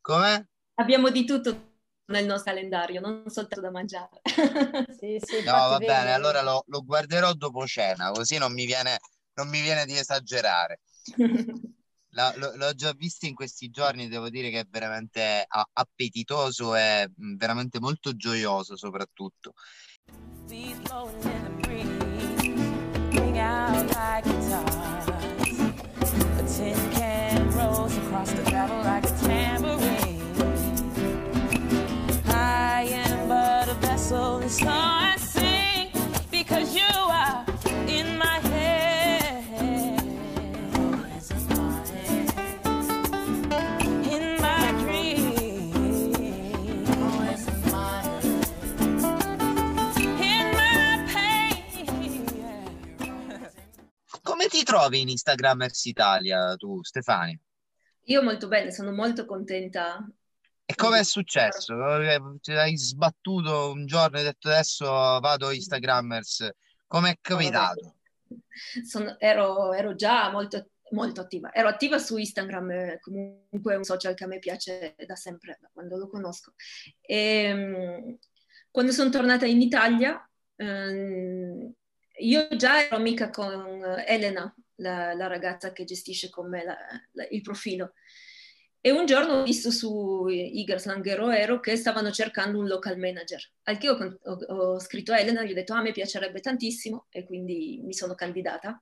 Come? 0.00 0.48
Abbiamo 0.74 1.10
di 1.10 1.24
tutto 1.24 1.68
nel 2.06 2.24
nostro 2.24 2.52
calendario, 2.52 3.00
non 3.00 3.24
soltanto 3.26 3.60
da 3.60 3.70
mangiare. 3.70 4.20
sì, 4.98 5.20
sì, 5.22 5.42
no, 5.44 5.52
va 5.52 5.78
bene, 5.78 6.04
vedi. 6.04 6.12
allora 6.12 6.42
lo, 6.42 6.64
lo, 6.66 6.82
guarderò 6.84 7.32
dopo 7.32 7.66
cena, 7.66 8.10
così 8.10 8.38
non 8.38 8.52
mi 8.52 8.64
viene, 8.64 8.98
non 9.34 9.48
mi 9.48 9.60
viene 9.60 9.84
di 9.84 9.96
esagerare. 9.96 10.80
La, 12.12 12.32
lo, 12.36 12.56
l'ho 12.56 12.72
già 12.72 12.92
visto 12.94 13.26
in 13.26 13.34
questi 13.34 13.68
giorni, 13.68 14.08
devo 14.08 14.30
dire 14.30 14.50
che 14.50 14.60
è 14.60 14.66
veramente 14.68 15.46
appetitoso 15.46 16.74
e 16.74 17.10
veramente 17.14 17.78
molto 17.80 18.16
gioioso 18.16 18.76
soprattutto. 18.76 19.52
Tin 26.58 26.74
can 26.90 27.50
rolls 27.52 27.96
across 27.98 28.32
the 28.32 28.42
a 28.50 29.12
tambourine. 29.22 30.20
I 32.26 32.88
am 32.90 33.28
but 33.28 33.68
a 33.68 33.74
vessel 33.74 34.40
in 34.40 34.48
stars 34.48 34.87
trovi 54.68 55.00
in 55.00 55.08
Instagrammers 55.08 55.86
Italia 55.86 56.54
tu, 56.56 56.82
Stefania? 56.82 57.38
Io 58.04 58.22
molto 58.22 58.48
bene, 58.48 58.70
sono 58.70 58.92
molto 58.92 59.24
contenta. 59.24 60.06
E 60.66 60.74
come 60.74 60.98
è 60.98 61.04
successo? 61.04 61.74
Ti 62.42 62.52
hai 62.52 62.76
sbattuto 62.76 63.70
un 63.70 63.86
giorno 63.86 64.16
e 64.16 64.20
hai 64.20 64.26
detto 64.26 64.48
adesso 64.48 64.84
vado 64.86 65.50
Instagrammers. 65.50 66.50
Come 66.86 67.12
è 67.12 67.18
capitato? 67.18 67.96
Sono, 68.86 69.18
ero, 69.18 69.72
ero, 69.72 69.94
già 69.94 70.30
molto, 70.30 70.68
molto 70.90 71.22
attiva. 71.22 71.50
Ero 71.50 71.68
attiva 71.68 71.98
su 71.98 72.18
Instagram, 72.18 72.98
comunque 73.00 73.72
è 73.72 73.76
un 73.76 73.84
social 73.84 74.12
che 74.12 74.24
a 74.24 74.26
me 74.26 74.38
piace 74.38 74.94
da 75.06 75.16
sempre, 75.16 75.56
da 75.62 75.70
quando 75.72 75.96
lo 75.96 76.08
conosco. 76.08 76.52
E, 77.00 77.16
ehm, 77.16 78.18
quando 78.70 78.92
sono 78.92 79.08
tornata 79.08 79.46
in 79.46 79.62
Italia, 79.62 80.30
ehm, 80.56 81.72
io 82.18 82.48
già 82.56 82.84
ero 82.84 82.96
amica 82.96 83.30
con 83.30 83.82
Elena, 84.06 84.54
la, 84.76 85.14
la 85.14 85.26
ragazza 85.26 85.72
che 85.72 85.84
gestisce 85.84 86.30
con 86.30 86.48
me 86.48 86.64
la, 86.64 86.76
la, 87.12 87.26
il 87.30 87.42
profilo. 87.42 87.94
E 88.80 88.92
un 88.92 89.06
giorno 89.06 89.34
ho 89.34 89.42
visto 89.42 89.70
su 89.70 90.28
Igor 90.28 90.80
Ero 91.32 91.58
che 91.58 91.76
stavano 91.76 92.10
cercando 92.10 92.58
un 92.58 92.68
local 92.68 92.96
manager. 92.96 93.42
Al 93.64 93.76
che 93.76 93.88
ho, 93.90 94.18
ho, 94.22 94.32
ho 94.32 94.80
scritto 94.80 95.12
a 95.12 95.18
Elena, 95.18 95.42
gli 95.42 95.50
ho 95.50 95.54
detto 95.54 95.74
ah, 95.74 95.82
me 95.82 95.92
piacerebbe 95.92 96.40
tantissimo 96.40 97.06
e 97.10 97.24
quindi 97.24 97.80
mi 97.82 97.92
sono 97.92 98.14
candidata. 98.14 98.80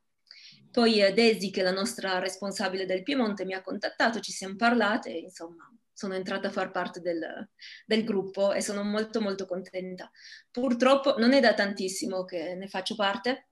Poi 0.71 1.01
eh, 1.01 1.15
Daisy, 1.15 1.51
che 1.51 1.61
è 1.61 1.65
la 1.65 1.73
nostra 1.73 2.19
responsabile 2.19 2.85
del 2.85 3.03
Piemonte, 3.03 3.47
mi 3.47 3.55
ha 3.55 3.63
contattato, 3.63 4.21
ci 4.21 4.33
siamo 4.33 4.57
parlate 4.57 5.11
insomma 5.11 5.71
sono 5.97 6.15
entrata 6.15 6.49
a 6.49 6.51
far 6.51 6.71
parte 6.71 7.01
del, 7.01 7.49
del, 7.87 8.05
gruppo 8.05 8.53
e 8.53 8.61
sono 8.61 8.85
molto 8.85 9.23
molto 9.23 9.47
contenta. 9.47 10.11
Purtroppo 10.51 11.17
non 11.17 11.33
è 11.33 11.41
da 11.41 11.55
tantissimo 11.55 12.27
che 12.27 12.55
ne 12.55 12.69
faccio 12.69 12.95
parte, 12.97 13.49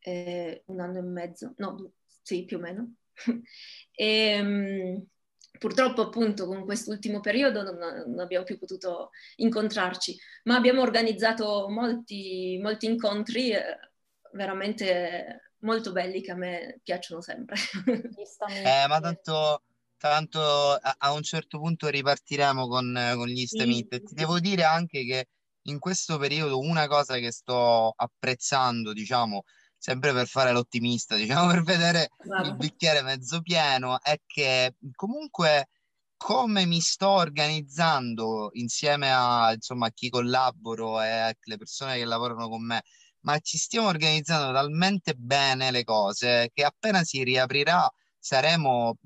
eh, 0.00 0.64
un 0.66 0.80
anno 0.80 0.98
e 0.98 1.02
mezzo, 1.02 1.54
no, 1.58 1.92
sì, 2.20 2.44
più 2.44 2.56
o 2.56 2.60
meno. 2.60 2.94
e, 3.94 4.40
um, 4.40 5.06
purtroppo 5.56 6.02
appunto 6.02 6.46
con 6.46 6.64
quest'ultimo 6.64 7.20
periodo 7.20 7.62
non, 7.62 7.76
non, 7.76 8.18
abbiamo 8.18 8.44
più 8.44 8.58
potuto 8.58 9.10
incontrarci, 9.36 10.18
ma 10.44 10.56
abbiamo 10.56 10.82
organizzato 10.82 11.68
molti, 11.68 12.58
molti 12.60 12.86
incontri 12.86 13.52
eh, 13.52 13.78
veramente 14.32 15.52
molto 15.58 15.92
belli 15.92 16.20
che 16.22 16.32
a 16.32 16.34
me 16.34 16.80
piacciono 16.82 17.20
sempre. 17.20 17.54
eh, 18.50 18.88
ma 18.88 18.98
tanto, 18.98 19.62
tanto 20.08 20.72
a, 20.72 20.96
a, 20.98 21.12
un 21.12 21.22
certo 21.22 21.58
punto 21.58 21.88
ripartiremo 21.88 22.68
con, 22.68 23.12
con 23.14 23.26
gli 23.26 23.46
Stamit. 23.46 23.94
Sì. 23.94 24.02
Ti 24.02 24.14
devo 24.14 24.38
dire 24.38 24.62
anche 24.64 25.02
che 25.06 25.28
in 25.62 25.78
questo 25.78 26.18
periodo 26.18 26.58
una 26.58 26.86
cosa 26.86 27.16
che 27.16 27.32
sto 27.32 27.90
apprezzando, 27.96 28.92
diciamo, 28.92 29.44
sempre 29.78 30.12
per 30.12 30.26
fare 30.26 30.52
l'ottimista, 30.52 31.16
diciamo 31.16 31.46
per 31.50 31.62
vedere 31.62 32.10
wow. 32.26 32.44
il 32.44 32.54
bicchiere 32.54 33.00
mezzo 33.00 33.40
pieno, 33.40 33.98
è 33.98 34.20
che 34.26 34.74
comunque 34.94 35.68
come 36.18 36.66
mi 36.66 36.80
sto 36.80 37.08
organizzando 37.08 38.50
insieme 38.52 39.10
a, 39.10 39.54
insomma, 39.54 39.86
a 39.86 39.90
chi 39.90 40.10
collaboro 40.10 41.00
e 41.00 41.08
alle 41.08 41.56
persone 41.56 41.96
che 41.96 42.04
lavorano 42.04 42.50
con 42.50 42.62
me, 42.62 42.82
ma 43.20 43.38
ci 43.38 43.56
stiamo 43.56 43.88
organizzando 43.88 44.52
talmente 44.52 45.14
bene 45.14 45.70
le 45.70 45.82
cose 45.82 46.50
che 46.52 46.62
appena 46.62 47.02
si 47.04 47.24
riaprirà 47.24 47.90
saremo 48.24 48.96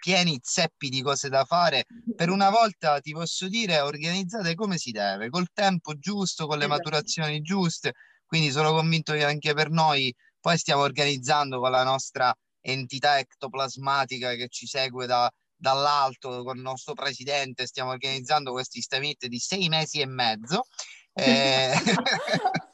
pieni 0.00 0.40
zeppi 0.42 0.88
di 0.88 1.00
cose 1.00 1.28
da 1.28 1.44
fare. 1.44 1.84
Per 2.16 2.28
una 2.28 2.50
volta 2.50 2.98
ti 2.98 3.12
posso 3.12 3.46
dire 3.46 3.78
organizzate 3.78 4.56
come 4.56 4.78
si 4.78 4.90
deve, 4.90 5.30
col 5.30 5.46
tempo 5.52 5.96
giusto, 5.96 6.48
con 6.48 6.58
le 6.58 6.64
esatto. 6.64 6.76
maturazioni 6.76 7.40
giuste, 7.40 7.92
quindi 8.26 8.50
sono 8.50 8.72
convinto 8.72 9.12
che 9.12 9.24
anche 9.24 9.54
per 9.54 9.70
noi 9.70 10.12
poi 10.40 10.58
stiamo 10.58 10.82
organizzando 10.82 11.60
con 11.60 11.70
la 11.70 11.84
nostra 11.84 12.34
entità 12.60 13.20
ectoplasmatica 13.20 14.34
che 14.34 14.48
ci 14.48 14.66
segue 14.66 15.06
da, 15.06 15.30
dall'alto 15.54 16.42
con 16.42 16.56
il 16.56 16.62
nostro 16.62 16.94
presidente, 16.94 17.64
stiamo 17.64 17.90
organizzando 17.90 18.50
questi 18.50 18.82
summit 18.82 19.26
di 19.26 19.38
sei 19.38 19.68
mesi 19.68 20.00
e 20.00 20.06
mezzo. 20.06 20.66
Eh... 21.12 21.72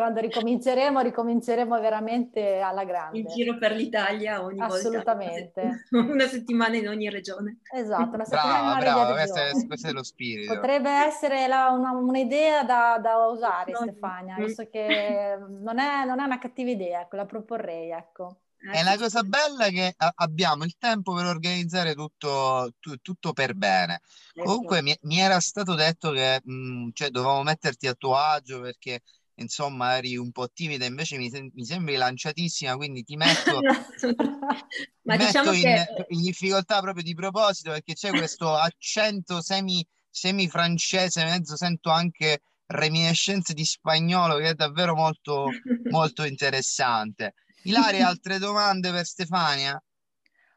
quando 0.00 0.20
ricominceremo, 0.20 1.00
ricominceremo 1.00 1.78
veramente 1.78 2.60
alla 2.60 2.84
grande. 2.84 3.18
In 3.18 3.26
giro 3.26 3.58
per 3.58 3.72
l'Italia 3.72 4.42
ogni 4.42 4.58
Assolutamente. 4.58 5.60
volta. 5.60 5.60
Assolutamente. 5.60 5.86
Una 6.14 6.26
settimana 6.26 6.76
in 6.76 6.88
ogni 6.88 7.10
regione. 7.10 7.58
Esatto, 7.70 8.14
una 8.14 8.24
settimana 8.24 8.50
brava, 8.50 8.60
in 8.60 8.72
ogni 8.72 8.80
brava, 8.80 9.12
questo 9.12 9.38
è, 9.38 9.66
questo 9.66 9.88
è, 9.88 9.92
lo 9.92 10.02
spirito. 10.02 10.54
Potrebbe 10.54 10.90
essere 10.90 11.46
la, 11.46 11.68
una, 11.68 11.90
un'idea 11.90 12.64
da, 12.64 12.98
da 12.98 13.26
usare, 13.26 13.72
no. 13.72 13.80
Stefania, 13.80 14.36
mm. 14.38 14.44
visto 14.44 14.66
che 14.70 15.36
non 15.38 15.78
è, 15.78 16.06
non 16.06 16.18
è, 16.18 16.24
una 16.24 16.38
cattiva 16.38 16.70
idea, 16.70 17.02
ecco, 17.02 17.16
la 17.16 17.26
proporrei, 17.26 17.90
ecco. 17.90 18.40
E 18.72 18.82
la 18.82 18.96
cosa 18.98 19.22
bella 19.22 19.64
è 19.66 19.70
che 19.70 19.94
abbiamo 20.16 20.64
il 20.64 20.76
tempo 20.78 21.14
per 21.14 21.24
organizzare 21.24 21.94
tutto, 21.94 22.70
tu, 22.78 22.96
tutto 22.96 23.32
per 23.32 23.54
bene. 23.54 24.00
Ecco. 24.34 24.46
Comunque 24.46 24.82
mi, 24.82 24.94
mi, 25.02 25.18
era 25.18 25.40
stato 25.40 25.74
detto 25.74 26.10
che 26.10 26.40
mh, 26.44 26.52
mm, 26.52 26.88
cioè, 26.92 27.08
dovevamo 27.08 27.42
metterti 27.42 27.86
a 27.86 27.94
tuo 27.94 28.16
agio 28.16 28.60
perché 28.60 29.00
insomma 29.40 29.96
eri 29.96 30.16
un 30.16 30.30
po' 30.30 30.48
timida, 30.48 30.84
invece 30.84 31.16
mi, 31.16 31.30
mi 31.54 31.64
sembri 31.64 31.96
lanciatissima, 31.96 32.76
quindi 32.76 33.02
ti 33.02 33.16
metto, 33.16 33.60
Ma 35.02 35.16
ti 35.16 35.24
diciamo 35.24 35.50
metto 35.50 35.66
in, 35.66 35.74
che... 35.74 36.06
in, 36.08 36.22
difficoltà 36.22 36.80
proprio 36.80 37.02
di 37.02 37.14
proposito 37.14 37.70
perché 37.70 37.94
c'è 37.94 38.10
questo 38.10 38.54
accento 38.54 39.42
semi, 39.42 39.86
semi 40.08 40.48
francese, 40.48 41.24
mezzo 41.24 41.56
sento 41.56 41.90
anche 41.90 42.42
reminiscenze 42.66 43.52
di 43.52 43.64
spagnolo 43.64 44.36
che 44.36 44.50
è 44.50 44.54
davvero 44.54 44.94
molto, 44.94 45.48
molto 45.90 46.24
interessante. 46.24 47.34
Ilaria, 47.64 48.08
altre 48.08 48.38
domande 48.38 48.90
per 48.90 49.04
Stefania? 49.04 49.82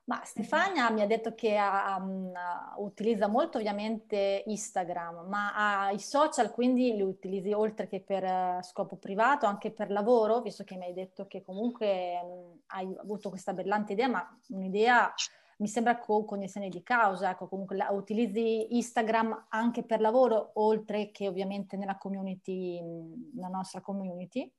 Ma 0.05 0.21
Stefania 0.25 0.89
mi 0.89 1.01
ha 1.01 1.07
detto 1.07 1.33
che 1.33 1.57
um, 1.57 2.29
utilizza 2.77 3.27
molto 3.27 3.57
ovviamente 3.57 4.43
Instagram, 4.45 5.27
ma 5.29 5.53
ha 5.55 5.91
i 5.91 5.99
social 5.99 6.51
quindi 6.51 6.93
li 6.93 7.01
utilizzi 7.01 7.53
oltre 7.53 7.87
che 7.87 8.01
per 8.01 8.23
uh, 8.23 8.61
scopo 8.63 8.97
privato, 8.97 9.45
anche 9.45 9.71
per 9.71 9.89
lavoro, 9.91 10.41
visto 10.41 10.65
che 10.65 10.75
mi 10.75 10.85
hai 10.85 10.93
detto 10.93 11.25
che 11.25 11.41
comunque 11.41 12.19
um, 12.21 12.59
hai 12.67 12.93
avuto 12.99 13.29
questa 13.29 13.53
brillante 13.53 13.93
idea, 13.93 14.09
ma 14.09 14.39
un'idea 14.49 15.13
mi 15.59 15.67
sembra 15.69 15.97
con 15.97 16.25
cognizione 16.25 16.67
di 16.67 16.83
causa, 16.83 17.29
ecco, 17.29 17.47
comunque 17.47 17.77
la, 17.77 17.89
utilizzi 17.91 18.75
Instagram 18.75 19.45
anche 19.49 19.83
per 19.83 20.01
lavoro, 20.01 20.51
oltre 20.55 21.11
che 21.11 21.29
ovviamente 21.29 21.77
nella 21.77 21.97
community, 21.97 22.81
nella 22.81 23.47
nostra 23.47 23.79
community. 23.79 24.51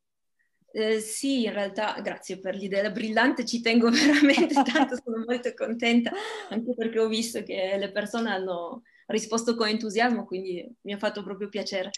Eh, 0.76 0.98
sì, 0.98 1.44
in 1.44 1.52
realtà, 1.52 2.00
grazie 2.02 2.40
per 2.40 2.56
l'idea 2.56 2.90
brillante, 2.90 3.44
ci 3.44 3.60
tengo 3.60 3.90
veramente 3.94 4.54
tanto, 4.64 4.96
sono 5.02 5.22
molto 5.24 5.54
contenta, 5.54 6.10
anche 6.50 6.74
perché 6.74 6.98
ho 6.98 7.06
visto 7.06 7.42
che 7.44 7.76
le 7.78 7.92
persone 7.92 8.30
hanno 8.30 8.82
risposto 9.06 9.54
con 9.54 9.68
entusiasmo, 9.68 10.24
quindi 10.24 10.66
mi 10.82 10.92
ha 10.92 10.98
fatto 10.98 11.22
proprio 11.22 11.48
piacere. 11.48 11.90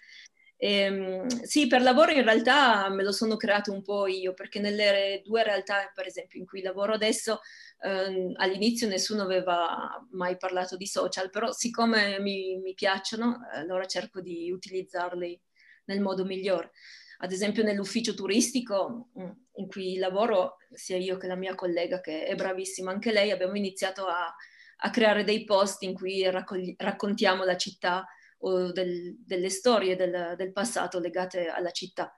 E, 0.58 0.70
ehm, 0.80 1.26
sì, 1.42 1.66
per 1.68 1.80
lavoro 1.82 2.10
in 2.12 2.22
realtà 2.22 2.88
me 2.90 3.02
lo 3.02 3.12
sono 3.12 3.36
creato 3.36 3.72
un 3.72 3.82
po' 3.82 4.06
io, 4.08 4.34
perché 4.34 4.58
nelle 4.60 5.22
due 5.24 5.42
realtà, 5.42 5.90
per 5.94 6.06
esempio, 6.06 6.38
in 6.38 6.44
cui 6.46 6.60
lavoro 6.60 6.92
adesso, 6.92 7.40
eh, 7.80 8.32
all'inizio 8.36 8.88
nessuno 8.88 9.22
aveva 9.22 10.04
mai 10.10 10.36
parlato 10.36 10.76
di 10.76 10.86
social, 10.86 11.30
però 11.30 11.50
siccome 11.52 12.18
mi, 12.20 12.58
mi 12.58 12.74
piacciono, 12.74 13.38
allora 13.54 13.86
cerco 13.86 14.20
di 14.20 14.50
utilizzarli 14.50 15.40
nel 15.86 16.00
modo 16.00 16.24
migliore 16.24 16.72
ad 17.18 17.32
esempio 17.32 17.62
nell'ufficio 17.62 18.14
turistico 18.14 19.08
mm, 19.18 19.30
in 19.54 19.68
cui 19.68 19.96
lavoro, 19.96 20.56
sia 20.72 20.96
io 20.96 21.16
che 21.16 21.26
la 21.26 21.36
mia 21.36 21.54
collega, 21.54 22.00
che 22.00 22.24
è 22.24 22.34
bravissima 22.34 22.90
anche 22.90 23.12
lei, 23.12 23.30
abbiamo 23.30 23.56
iniziato 23.56 24.06
a, 24.06 24.34
a 24.78 24.90
creare 24.90 25.24
dei 25.24 25.44
post 25.44 25.82
in 25.82 25.94
cui 25.94 26.28
raccogli, 26.30 26.74
raccontiamo 26.76 27.44
la 27.44 27.56
città 27.56 28.06
o 28.38 28.70
del, 28.72 29.16
delle 29.18 29.48
storie 29.48 29.96
del, 29.96 30.34
del, 30.36 30.52
passato 30.52 30.98
legate 30.98 31.48
alla 31.48 31.70
città. 31.70 32.14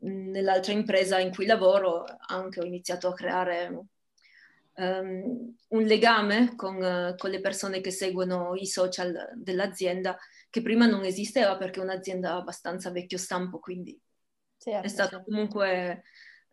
Nell'altra 0.00 0.72
impresa 0.72 1.18
in 1.18 1.34
cui 1.34 1.46
lavoro 1.46 2.04
anche 2.26 2.60
ho 2.60 2.64
iniziato 2.64 3.08
a 3.08 3.14
creare 3.14 3.86
um, 4.74 5.54
un 5.68 5.82
legame 5.82 6.54
con, 6.54 6.76
uh, 6.76 7.16
con 7.16 7.30
le 7.30 7.40
persone 7.40 7.80
che 7.80 7.90
seguono 7.90 8.54
i 8.54 8.66
social 8.66 9.32
dell'azienda 9.34 10.16
che 10.48 10.62
prima 10.62 10.86
non 10.86 11.04
esisteva 11.04 11.56
perché 11.56 11.80
è 11.80 11.82
un'azienda 11.82 12.34
abbastanza 12.34 12.90
vecchio 12.92 13.18
stampo, 13.18 13.58
quindi 13.58 14.00
Certo, 14.70 14.86
è 14.86 14.88
stato 14.88 15.22
comunque 15.22 16.02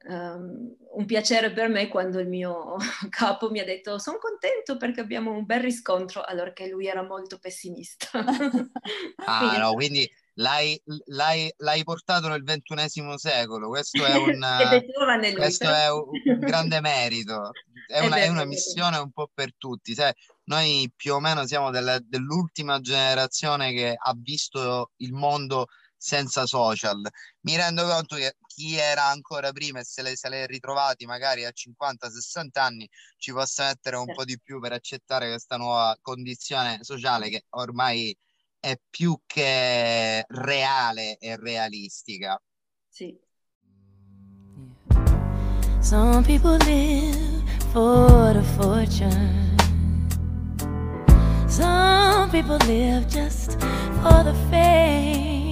um, 0.07 0.73
un 0.95 1.05
piacere 1.05 1.51
per 1.51 1.67
me 1.67 1.89
quando 1.89 2.19
il 2.19 2.27
mio 2.27 2.75
capo 3.09 3.49
mi 3.49 3.59
ha 3.59 3.65
detto 3.65 3.99
sono 3.99 4.17
contento 4.17 4.77
perché 4.77 5.01
abbiamo 5.01 5.31
un 5.31 5.45
bel 5.45 5.59
riscontro, 5.59 6.23
allora 6.23 6.53
che 6.53 6.67
lui 6.67 6.87
era 6.87 7.03
molto 7.03 7.37
pessimista. 7.39 8.07
ah 9.25 9.39
quindi, 9.39 9.57
no, 9.57 9.73
quindi 9.73 10.11
l'hai, 10.35 10.81
l'hai, 11.07 11.53
l'hai, 11.57 11.83
portato 11.83 12.29
nel 12.29 12.43
ventunesimo 12.43 13.17
secolo, 13.17 13.67
questo 13.67 14.05
è 14.05 14.15
un, 14.15 14.39
lui, 15.19 15.33
questo 15.33 15.69
è 15.69 15.91
un 15.91 16.39
grande 16.39 16.79
merito, 16.79 17.51
è, 17.87 17.99
una, 17.99 18.15
è 18.17 18.27
una 18.29 18.45
missione 18.45 18.97
un 18.97 19.11
po' 19.11 19.29
per 19.33 19.53
tutti. 19.57 19.93
Sai, 19.93 20.13
noi 20.45 20.91
più 20.95 21.15
o 21.15 21.19
meno 21.19 21.45
siamo 21.45 21.69
della, 21.69 21.99
dell'ultima 21.99 22.79
generazione 22.79 23.73
che 23.73 23.95
ha 23.97 24.13
visto 24.15 24.91
il 24.97 25.11
mondo 25.11 25.67
senza 26.05 26.45
social. 26.45 27.01
Mi 27.41 27.55
rendo 27.55 27.83
conto 27.87 28.15
che 28.15 28.35
chi 28.45 28.75
era 28.77 29.05
ancora 29.05 29.51
prima 29.51 29.79
e 29.79 29.83
se 29.83 30.03
le, 30.03 30.15
se 30.15 30.29
le 30.29 30.43
è 30.43 30.45
ritrovati 30.45 31.05
magari 31.07 31.45
a 31.45 31.51
50-60 31.51 32.47
anni 32.53 32.87
ci 33.17 33.31
possa 33.31 33.65
mettere 33.65 33.95
un 33.95 34.13
po' 34.13 34.23
di 34.23 34.39
più 34.39 34.59
per 34.59 34.71
accettare 34.71 35.29
questa 35.29 35.57
nuova 35.57 35.97
condizione 35.99 36.77
sociale 36.83 37.29
che 37.29 37.45
ormai 37.49 38.15
è 38.59 38.79
più 38.87 39.19
che 39.25 40.23
reale 40.27 41.17
e 41.17 41.37
realistica. 41.37 42.39
Sì. 42.87 43.19
Some 45.81 46.23
people 46.23 46.57
live 46.65 47.43
for 47.71 48.33
the 48.33 48.43
fortune. 48.57 49.55
Some 51.47 52.29
people 52.29 52.57
live 52.67 53.07
just 53.07 53.59
for 54.01 54.23
the 54.23 54.35
fame. 54.49 55.44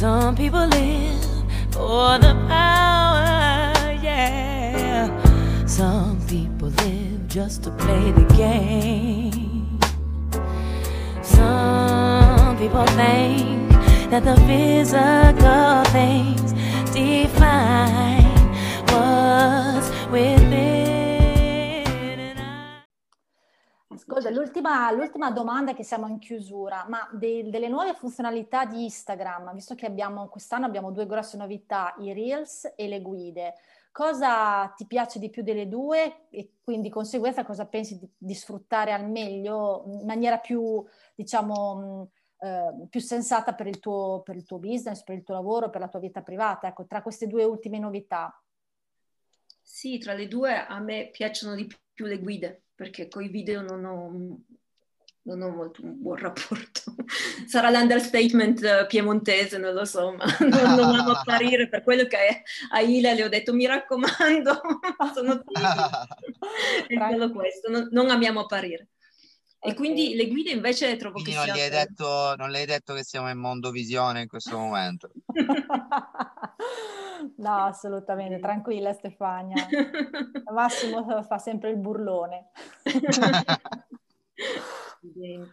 Some 0.00 0.34
people 0.34 0.66
live 0.66 1.22
for 1.72 2.18
the 2.18 2.32
power, 2.48 3.92
yeah. 4.02 5.10
Some 5.66 6.26
people 6.26 6.68
live 6.68 7.28
just 7.28 7.64
to 7.64 7.70
play 7.72 8.10
the 8.10 8.24
game. 8.34 9.78
Some 11.22 12.56
people 12.56 12.86
think 12.96 13.68
that 14.08 14.24
the 14.24 14.36
physical 14.48 15.84
things 15.92 16.54
define 16.94 18.24
what's 18.88 19.90
within. 20.10 20.89
L'ultima, 24.30 24.90
l'ultima, 24.92 25.30
domanda 25.30 25.74
che 25.74 25.84
siamo 25.84 26.06
in 26.06 26.18
chiusura, 26.18 26.86
ma 26.88 27.08
de, 27.12 27.48
delle 27.50 27.68
nuove 27.68 27.94
funzionalità 27.94 28.64
di 28.64 28.84
Instagram, 28.84 29.54
visto 29.54 29.74
che 29.74 29.86
abbiamo, 29.86 30.28
quest'anno 30.28 30.66
abbiamo 30.66 30.90
due 30.90 31.06
grosse 31.06 31.36
novità, 31.36 31.94
i 31.98 32.12
Reels 32.12 32.72
e 32.76 32.88
le 32.88 33.00
guide, 33.00 33.54
cosa 33.92 34.72
ti 34.76 34.86
piace 34.86 35.18
di 35.18 35.30
più 35.30 35.42
delle 35.42 35.68
due 35.68 36.28
e 36.30 36.54
quindi 36.62 36.88
di 36.88 36.94
conseguenza 36.94 37.44
cosa 37.44 37.66
pensi 37.66 37.98
di, 37.98 38.08
di 38.16 38.34
sfruttare 38.34 38.92
al 38.92 39.08
meglio 39.08 39.84
in 39.86 40.06
maniera 40.06 40.38
più, 40.38 40.84
diciamo, 41.14 42.10
eh, 42.38 42.86
più 42.88 43.00
sensata 43.00 43.54
per 43.54 43.66
il, 43.66 43.78
tuo, 43.78 44.22
per 44.24 44.36
il 44.36 44.44
tuo 44.44 44.58
business, 44.58 45.02
per 45.02 45.16
il 45.16 45.24
tuo 45.24 45.34
lavoro, 45.34 45.70
per 45.70 45.80
la 45.80 45.88
tua 45.88 46.00
vita 46.00 46.22
privata? 46.22 46.68
Ecco, 46.68 46.86
tra 46.86 47.02
queste 47.02 47.26
due 47.26 47.44
ultime 47.44 47.78
novità. 47.78 48.42
Sì, 49.62 49.98
tra 49.98 50.14
le 50.14 50.26
due 50.26 50.66
a 50.66 50.80
me 50.80 51.10
piacciono 51.10 51.54
di 51.54 51.66
più 51.66 51.76
le 52.06 52.18
guide 52.18 52.62
perché 52.74 53.08
con 53.08 53.22
i 53.22 53.28
video 53.28 53.60
non 53.60 53.84
ho, 53.84 54.10
non 55.22 55.42
ho 55.42 55.50
molto 55.50 55.82
un 55.82 56.00
buon 56.00 56.16
rapporto. 56.16 56.94
Sarà 57.46 57.70
l'understatement 57.70 58.62
eh, 58.62 58.86
piemontese, 58.86 59.58
non 59.58 59.74
lo 59.74 59.84
so, 59.84 60.12
ma 60.12 60.24
non, 60.40 60.74
non 60.76 60.94
amo 60.94 61.12
apparire 61.12 61.68
per 61.68 61.82
quello 61.82 62.06
che 62.06 62.42
a 62.70 62.80
Ila 62.80 63.12
le 63.12 63.24
ho 63.24 63.28
detto 63.28 63.52
mi 63.52 63.66
raccomando, 63.66 64.60
sono 65.14 65.42
è 66.86 67.10
solo 67.10 67.32
questo, 67.32 67.70
non, 67.70 67.88
non 67.90 68.10
amiamo 68.10 68.40
apparire. 68.40 68.88
E 69.62 69.74
quindi 69.74 70.14
le 70.14 70.26
guide 70.28 70.52
invece 70.52 70.96
trovo 70.96 71.14
quindi 71.14 71.32
che 71.32 71.36
non 71.36 71.44
siano... 71.44 71.60
Gli 71.60 71.62
hai 71.62 71.70
detto, 71.70 72.34
non 72.36 72.50
le 72.50 72.60
hai 72.60 72.66
detto 72.66 72.94
che 72.94 73.04
siamo 73.04 73.28
in 73.28 73.36
mondo 73.36 73.70
visione 73.70 74.22
in 74.22 74.28
questo 74.28 74.56
momento? 74.56 75.10
no, 77.36 77.64
assolutamente, 77.66 78.38
tranquilla 78.38 78.94
Stefania. 78.94 79.68
Massimo 80.50 81.22
fa 81.22 81.36
sempre 81.36 81.68
il 81.70 81.76
burlone. 81.76 82.48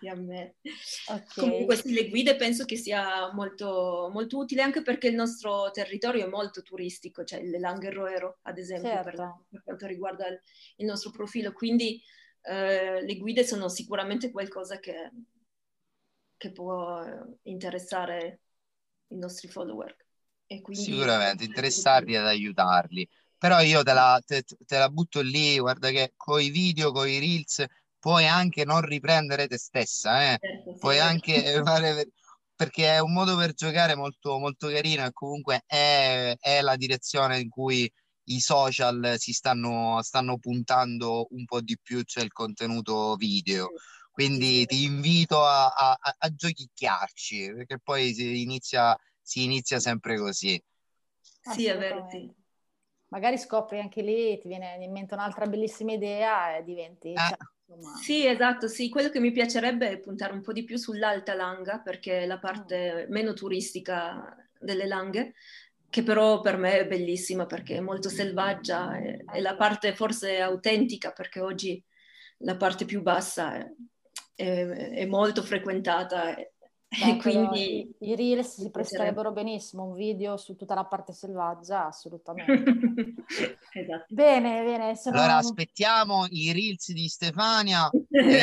a 0.09 0.15
me. 0.15 0.55
Okay. 1.07 1.25
Comunque 1.35 1.75
sì, 1.75 1.91
le 1.91 2.07
guide 2.07 2.37
penso 2.37 2.63
che 2.63 2.77
sia 2.77 3.29
molto, 3.33 4.09
molto 4.11 4.37
utile 4.37 4.61
anche 4.61 4.81
perché 4.81 5.07
il 5.07 5.15
nostro 5.15 5.69
territorio 5.71 6.25
è 6.25 6.29
molto 6.29 6.61
turistico, 6.61 7.25
cioè 7.25 7.43
le 7.43 7.59
Langhe 7.59 7.91
Roero 7.91 8.37
ad 8.43 8.57
esempio 8.57 8.89
certo. 8.89 9.09
per, 9.09 9.33
per, 9.49 9.63
quanto 9.63 9.85
riguarda 9.85 10.27
il, 10.27 10.41
il 10.77 10.85
nostro 10.85 11.11
profilo, 11.11 11.51
quindi 11.51 12.01
eh, 12.47 13.01
le 13.03 13.17
guide 13.17 13.43
sono 13.43 13.67
sicuramente 13.67 14.31
qualcosa 14.31 14.79
che, 14.79 15.11
che 16.37 16.51
può 16.51 17.03
interessare 17.43 18.39
i 19.07 19.17
nostri 19.17 19.47
follower. 19.47 19.95
Quindi... 20.47 20.75
Sicuramente, 20.75 21.43
interessarli 21.43 22.15
ad 22.15 22.25
aiutarli. 22.25 23.07
Però 23.37 23.59
io 23.61 23.83
te 23.83 23.93
la, 23.93 24.19
te, 24.25 24.43
te 24.43 24.77
la 24.77 24.89
butto 24.89 25.21
lì, 25.21 25.59
guarda 25.59 25.89
che 25.89 26.13
con 26.15 26.41
i 26.41 26.49
video, 26.49 26.91
con 26.91 27.07
i 27.07 27.19
reels, 27.19 27.63
puoi 27.99 28.25
anche 28.25 28.65
non 28.65 28.81
riprendere 28.81 29.47
te 29.47 29.57
stessa, 29.57 30.31
eh? 30.31 30.37
certo, 30.39 30.73
sì, 30.73 30.79
puoi 30.79 30.99
anche 30.99 31.33
fare 31.63 32.11
perché 32.55 32.95
è 32.95 32.99
un 32.99 33.13
modo 33.13 33.35
per 33.35 33.53
giocare 33.53 33.95
molto, 33.95 34.39
molto 34.39 34.67
carino 34.67 35.05
e 35.05 35.11
comunque 35.13 35.61
è, 35.67 36.35
è 36.39 36.61
la 36.61 36.75
direzione 36.75 37.37
in 37.37 37.49
cui 37.49 37.91
i 38.29 38.39
social 38.39 39.15
si 39.17 39.33
stanno, 39.33 40.01
stanno 40.01 40.37
puntando 40.37 41.27
un 41.31 41.45
po' 41.45 41.61
di 41.61 41.77
più, 41.81 42.01
cioè 42.03 42.23
il 42.23 42.31
contenuto 42.31 43.15
video. 43.15 43.71
Quindi 44.11 44.65
ti 44.65 44.83
invito 44.83 45.43
a, 45.43 45.67
a, 45.67 45.97
a 46.17 46.33
giochicchiarci, 46.33 47.53
perché 47.53 47.79
poi 47.79 48.13
si 48.13 48.41
inizia, 48.41 48.97
si 49.21 49.43
inizia 49.43 49.79
sempre 49.79 50.17
così. 50.17 50.61
Sì, 51.53 51.67
è 51.67 51.77
vero. 51.77 52.07
Sì. 52.09 52.29
Magari 53.09 53.37
scopri 53.37 53.79
anche 53.79 54.01
lì, 54.01 54.39
ti 54.39 54.47
viene 54.47 54.77
in 54.81 54.91
mente 54.91 55.13
un'altra 55.13 55.45
bellissima 55.45 55.93
idea 55.93 56.57
e 56.57 56.63
diventi... 56.63 57.09
Eh. 57.09 57.15
Cioè, 57.15 57.37
sì, 58.01 58.25
esatto, 58.25 58.69
sì, 58.69 58.87
quello 58.87 59.09
che 59.09 59.19
mi 59.19 59.31
piacerebbe 59.31 59.89
è 59.89 59.99
puntare 59.99 60.31
un 60.31 60.41
po' 60.41 60.53
di 60.53 60.63
più 60.63 60.77
sull'alta 60.77 61.33
langa, 61.33 61.79
perché 61.79 62.21
è 62.21 62.25
la 62.25 62.39
parte 62.39 63.05
mm. 63.05 63.11
meno 63.11 63.33
turistica 63.33 64.35
delle 64.57 64.87
langhe, 64.87 65.33
che 65.89 66.03
però 66.03 66.41
per 66.41 66.57
me 66.57 66.79
è 66.79 66.87
bellissima 66.87 67.45
perché 67.45 67.77
è 67.77 67.81
molto 67.81 68.09
selvaggia, 68.09 68.97
è, 68.97 69.23
è 69.23 69.39
la 69.39 69.55
parte 69.55 69.95
forse 69.95 70.39
autentica 70.39 71.11
perché 71.11 71.39
oggi 71.39 71.83
la 72.39 72.55
parte 72.57 72.85
più 72.85 73.01
bassa 73.01 73.55
è, 73.55 73.71
è, 74.35 74.65
è 74.65 75.05
molto 75.05 75.41
frequentata. 75.43 76.35
E, 76.35 76.53
Beh, 76.89 77.17
quindi 77.17 77.95
i, 77.99 78.11
i 78.11 78.15
reels 78.15 78.61
si 78.61 78.71
presterebbero 78.71 79.33
benissimo, 79.33 79.83
un 79.83 79.93
video 79.93 80.37
su 80.37 80.55
tutta 80.55 80.73
la 80.73 80.85
parte 80.85 81.11
selvaggia, 81.11 81.87
assolutamente. 81.87 83.25
esatto. 83.73 84.05
Bene, 84.07 84.63
bene. 84.63 84.95
Sono... 84.95 85.17
Allora 85.17 85.37
aspettiamo 85.37 86.25
i 86.29 86.53
reels 86.53 86.91
di 86.91 87.07
Stefania 87.07 87.89
e 88.09 88.39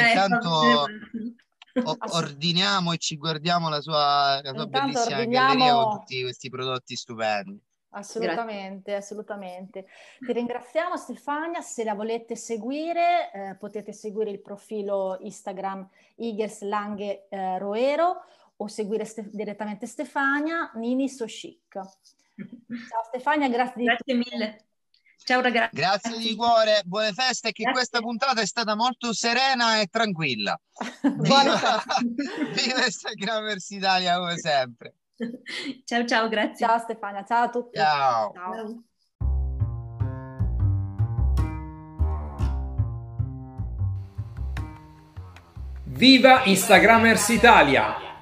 ordiniamo 2.12 2.92
e 2.92 2.98
ci 2.98 3.16
guardiamo 3.16 3.68
la 3.68 3.80
sua, 3.80 4.40
la 4.42 4.52
sua 4.52 4.66
bellissima 4.66 5.18
ordiniamo... 5.18 5.46
galleria 5.48 5.74
con 5.74 5.98
tutti 5.98 6.22
questi 6.22 6.48
prodotti 6.48 6.96
stupendi. 6.96 7.60
Assolutamente, 7.94 8.90
Grazie. 8.90 8.96
assolutamente. 8.96 9.86
Ti 10.18 10.32
ringraziamo 10.32 10.96
Stefania, 10.96 11.60
se 11.60 11.84
la 11.84 11.94
volete 11.94 12.34
seguire 12.34 13.30
eh, 13.32 13.54
potete 13.56 13.92
seguire 13.92 14.30
il 14.30 14.40
profilo 14.40 15.16
Instagram 15.20 15.88
Igers 16.16 16.62
Lange 16.62 17.28
eh, 17.28 17.58
Roero 17.58 18.24
o 18.56 18.66
seguire 18.66 19.04
ste- 19.04 19.30
direttamente 19.30 19.86
Stefania 19.86 20.72
Nini 20.74 21.08
So 21.08 21.24
Chic. 21.26 21.60
Ciao 21.72 23.04
Stefania, 23.06 23.48
grazie, 23.48 23.84
grazie 23.84 24.14
mille. 24.14 24.66
Ciao 25.24 25.40
ragazzi. 25.40 25.74
Grazie 25.74 26.18
di 26.18 26.36
cuore, 26.36 26.82
buone 26.84 27.14
feste, 27.14 27.50
che 27.52 27.62
grazie. 27.62 27.80
questa 27.80 28.00
puntata 28.00 28.42
è 28.42 28.46
stata 28.46 28.74
molto 28.74 29.14
serena 29.14 29.80
e 29.80 29.86
tranquilla. 29.86 30.58
Viva, 31.00 31.82
viva 32.52 32.84
Instagramers 32.84 33.70
Italia 33.70 34.18
come 34.18 34.36
sempre. 34.36 34.94
Ciao 35.84 36.04
ciao, 36.04 36.28
grazie. 36.28 36.66
Ciao 36.66 36.78
Stefania, 36.78 37.24
ciao 37.24 37.44
a 37.44 37.48
tutti. 37.48 37.78
Ciao. 37.78 38.32
ciao. 38.34 38.84
Viva 45.84 46.44
Instagramers 46.44 47.28
Italia! 47.28 48.13